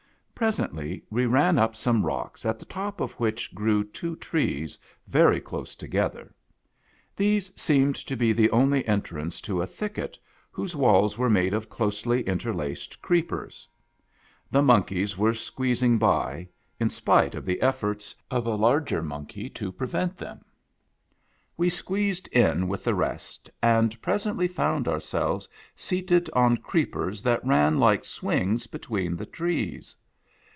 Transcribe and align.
Presently 0.41 1.03
we 1.11 1.27
ran 1.27 1.59
up 1.59 1.75
some 1.75 2.03
rocks, 2.03 2.47
at 2.47 2.57
the 2.57 2.65
top 2.65 2.99
of 2.99 3.11
which 3.19 3.53
grew 3.53 3.83
two 3.83 4.15
trees, 4.15 4.79
very 5.07 5.39
close 5.39 5.75
together. 5.75 6.33
These 7.15 7.53
seemed 7.55 7.93
to 7.97 8.15
be 8.17 8.33
the 8.33 8.49
only 8.49 8.83
entrance 8.87 9.39
to 9.41 9.61
a 9.61 9.67
thicket 9.67 10.17
whose 10.49 10.75
walls 10.75 11.15
were 11.15 11.29
made 11.29 11.53
of 11.53 11.69
closely 11.69 12.23
interlaced 12.23 12.99
creepers. 13.03 13.67
The 14.49 14.63
monkeys 14.63 15.15
were 15.15 15.35
squeezing 15.35 15.99
by, 15.99 16.47
in 16.79 16.89
spite 16.89 17.35
of 17.35 17.45
the 17.45 17.61
efforts 17.61 18.15
of 18.31 18.47
a 18.47 18.55
larger 18.55 19.03
monkey 19.03 19.47
to 19.51 19.71
prevent 19.71 20.17
them. 20.17 20.43
We 21.55 21.69
squeezed 21.69 22.27
in 22.29 22.67
with 22.67 22.83
the 22.83 22.95
rest, 22.95 23.47
and 23.61 24.01
presently 24.01 24.47
found 24.47 24.87
ourselves 24.87 25.47
seated 25.75 26.31
on 26.33 26.57
creepers 26.57 27.21
that 27.21 27.45
ran 27.45 27.77
like 27.77 28.03
swings 28.05 28.65
between 28.65 29.15
the 29.15 29.27
trees. 29.27 29.95